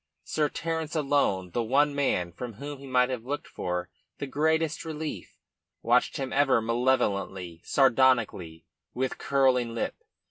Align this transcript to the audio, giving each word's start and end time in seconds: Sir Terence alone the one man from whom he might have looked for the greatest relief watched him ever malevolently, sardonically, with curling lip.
Sir 0.23 0.49
Terence 0.49 0.95
alone 0.95 1.51
the 1.51 1.61
one 1.61 1.93
man 1.93 2.31
from 2.31 2.53
whom 2.53 2.79
he 2.79 2.87
might 2.87 3.11
have 3.11 3.23
looked 3.23 3.45
for 3.47 3.91
the 4.17 4.25
greatest 4.25 4.83
relief 4.83 5.37
watched 5.83 6.17
him 6.17 6.33
ever 6.33 6.59
malevolently, 6.59 7.61
sardonically, 7.63 8.65
with 8.95 9.19
curling 9.19 9.75
lip. 9.75 9.93